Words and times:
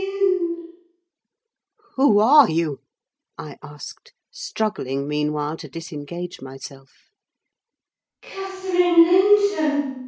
"Who 1.95 2.17
are 2.17 2.49
you?" 2.49 2.79
I 3.37 3.57
asked, 3.61 4.13
struggling, 4.31 5.07
meanwhile, 5.07 5.57
to 5.57 5.69
disengage 5.69 6.41
myself. 6.41 6.89